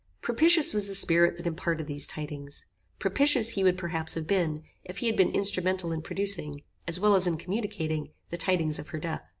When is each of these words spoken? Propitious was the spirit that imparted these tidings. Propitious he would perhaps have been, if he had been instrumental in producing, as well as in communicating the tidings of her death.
Propitious 0.19 0.73
was 0.73 0.87
the 0.87 0.95
spirit 0.95 1.37
that 1.37 1.45
imparted 1.45 1.85
these 1.85 2.07
tidings. 2.07 2.65
Propitious 2.97 3.49
he 3.49 3.63
would 3.63 3.77
perhaps 3.77 4.15
have 4.15 4.25
been, 4.25 4.63
if 4.83 4.97
he 4.97 5.05
had 5.05 5.15
been 5.15 5.29
instrumental 5.29 5.91
in 5.91 6.01
producing, 6.01 6.63
as 6.87 6.99
well 6.99 7.13
as 7.15 7.27
in 7.27 7.37
communicating 7.37 8.09
the 8.31 8.37
tidings 8.37 8.79
of 8.79 8.89
her 8.89 8.99
death. 8.99 9.29